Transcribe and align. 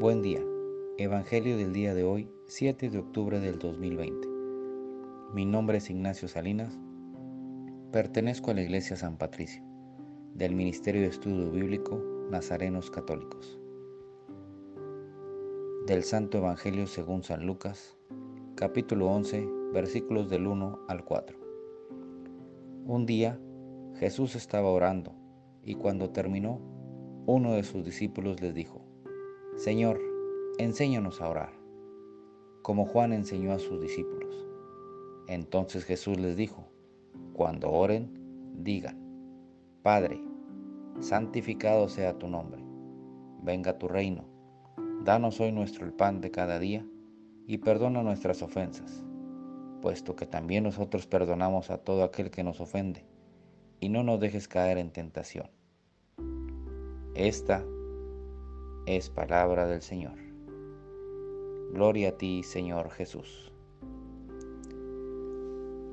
Buen 0.00 0.22
día. 0.22 0.40
Evangelio 0.96 1.58
del 1.58 1.74
día 1.74 1.92
de 1.92 2.04
hoy, 2.04 2.30
7 2.46 2.88
de 2.88 2.98
octubre 3.00 3.38
del 3.38 3.58
2020. 3.58 4.28
Mi 5.34 5.44
nombre 5.44 5.76
es 5.76 5.90
Ignacio 5.90 6.26
Salinas. 6.26 6.72
Pertenezco 7.92 8.50
a 8.50 8.54
la 8.54 8.62
Iglesia 8.62 8.96
San 8.96 9.18
Patricio, 9.18 9.62
del 10.32 10.54
Ministerio 10.54 11.02
de 11.02 11.08
Estudio 11.08 11.50
Bíblico 11.50 12.02
Nazarenos 12.30 12.90
Católicos. 12.90 13.60
Del 15.86 16.02
Santo 16.02 16.38
Evangelio 16.38 16.86
según 16.86 17.22
San 17.22 17.44
Lucas, 17.44 17.98
capítulo 18.54 19.06
11, 19.08 19.46
versículos 19.74 20.30
del 20.30 20.46
1 20.46 20.78
al 20.88 21.04
4. 21.04 21.38
Un 22.86 23.04
día 23.04 23.38
Jesús 23.96 24.34
estaba 24.34 24.70
orando 24.70 25.12
y 25.62 25.74
cuando 25.74 26.08
terminó, 26.08 26.58
uno 27.26 27.52
de 27.52 27.64
sus 27.64 27.84
discípulos 27.84 28.40
les 28.40 28.54
dijo, 28.54 28.89
Señor, 29.60 30.00
enséñanos 30.56 31.20
a 31.20 31.28
orar, 31.28 31.52
como 32.62 32.86
Juan 32.86 33.12
enseñó 33.12 33.52
a 33.52 33.58
sus 33.58 33.78
discípulos. 33.78 34.34
Entonces 35.28 35.84
Jesús 35.84 36.18
les 36.18 36.34
dijo, 36.34 36.64
cuando 37.34 37.70
oren, 37.70 38.10
digan, 38.54 38.96
Padre, 39.82 40.18
santificado 41.00 41.90
sea 41.90 42.16
tu 42.16 42.26
nombre, 42.26 42.62
venga 43.42 43.76
tu 43.76 43.86
reino, 43.86 44.24
danos 45.04 45.38
hoy 45.40 45.52
nuestro 45.52 45.84
el 45.84 45.92
pan 45.92 46.22
de 46.22 46.30
cada 46.30 46.58
día 46.58 46.86
y 47.46 47.58
perdona 47.58 48.02
nuestras 48.02 48.40
ofensas, 48.40 49.04
puesto 49.82 50.16
que 50.16 50.24
también 50.24 50.64
nosotros 50.64 51.06
perdonamos 51.06 51.68
a 51.68 51.76
todo 51.76 52.04
aquel 52.04 52.30
que 52.30 52.42
nos 52.42 52.62
ofende, 52.62 53.04
y 53.78 53.90
no 53.90 54.04
nos 54.04 54.20
dejes 54.20 54.48
caer 54.48 54.78
en 54.78 54.90
tentación. 54.90 55.50
Esta 57.14 57.62
es 58.86 59.10
palabra 59.10 59.66
del 59.66 59.82
Señor. 59.82 60.14
Gloria 61.72 62.10
a 62.10 62.12
ti, 62.16 62.42
Señor 62.42 62.90
Jesús. 62.90 63.52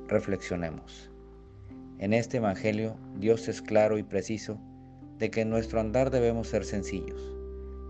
Reflexionemos. 0.08 1.10
En 1.98 2.12
este 2.14 2.38
Evangelio, 2.38 2.96
Dios 3.16 3.46
es 3.48 3.60
claro 3.60 3.98
y 3.98 4.02
preciso 4.02 4.58
de 5.18 5.30
que 5.30 5.42
en 5.42 5.50
nuestro 5.50 5.80
andar 5.80 6.10
debemos 6.10 6.48
ser 6.48 6.64
sencillos. 6.64 7.36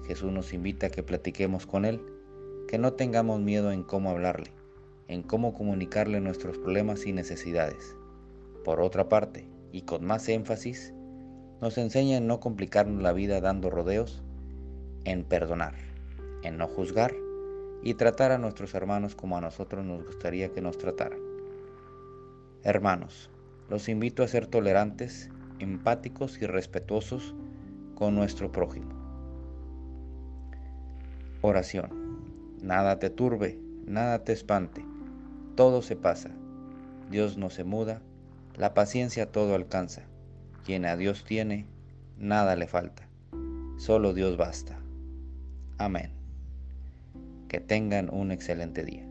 Jesús 0.07 0.33
nos 0.33 0.53
invita 0.53 0.89
a 0.89 0.91
que 0.91 1.03
platiquemos 1.03 1.67
con 1.67 1.85
Él, 1.85 2.01
que 2.67 2.79
no 2.79 2.95
tengamos 2.95 3.41
miedo 3.41 3.71
en 3.71 3.85
cómo 3.85 4.11
hablarle, 4.11 4.51
en 5.07 5.23
cómo 5.23 5.55
comunicarle 5.55 6.21
nuestros 6.21 6.59
problemas 6.59 7.07
y 7.07 7.13
necesidades. 7.13 7.97
Por 8.65 8.81
otra 8.81 9.09
parte, 9.09 9.47
y 9.71 9.83
con 9.83 10.05
más 10.05 10.29
énfasis, 10.29 10.93
nos 11.61 11.79
enseña 11.79 12.17
en 12.17 12.27
no 12.27 12.41
complicarnos 12.41 13.03
la 13.03 13.13
vida 13.13 13.41
dando 13.41 13.71
rodeos 13.71 14.23
en 15.09 15.25
perdonar, 15.25 15.73
en 16.43 16.59
no 16.59 16.69
juzgar 16.69 17.15
y 17.83 17.95
tratar 17.95 18.31
a 18.31 18.39
nuestros 18.39 18.75
hermanos 18.75 19.15
como 19.15 19.39
a 19.39 19.41
nosotros 19.41 19.85
nos 19.85 20.05
gustaría 20.05 20.51
que 20.51 20.61
nos 20.61 20.77
trataran. 20.77 21.19
Hermanos, 22.63 23.31
los 23.71 23.89
invito 23.89 24.23
a 24.23 24.29
ser 24.29 24.47
tolerantes, 24.47 25.31
empáticos 25.61 26.41
y 26.43 26.47
respetuosos 26.47 27.35
con 27.95 28.15
nuestro 28.15 28.53
prójimo. 28.53 28.93
Oración. 31.41 32.09
Nada 32.63 32.99
te 32.99 33.09
turbe, 33.09 33.59
nada 33.87 34.25
te 34.25 34.33
espante, 34.33 34.85
todo 35.55 35.81
se 35.81 35.97
pasa. 35.97 36.31
Dios 37.11 37.39
no 37.39 37.49
se 37.49 37.65
muda, 37.65 38.03
la 38.57 38.75
paciencia 38.75 39.31
todo 39.31 39.55
alcanza. 39.55 40.03
Quien 40.65 40.85
a 40.85 40.97
Dios 40.97 41.25
tiene, 41.25 41.65
nada 42.19 42.57
le 42.57 42.67
falta. 42.67 43.09
Solo 43.79 44.13
Dios 44.13 44.37
basta. 44.37 44.79
Amén. 45.79 46.11
Que 47.49 47.61
tengan 47.61 48.13
un 48.13 48.31
excelente 48.31 48.85
día. 48.85 49.08